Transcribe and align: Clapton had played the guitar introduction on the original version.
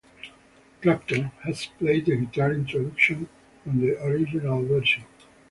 Clapton 0.81 1.25
had 1.43 1.55
played 1.77 2.07
the 2.07 2.15
guitar 2.15 2.51
introduction 2.53 3.29
on 3.67 3.81
the 3.81 4.03
original 4.03 4.65
version. 4.65 5.03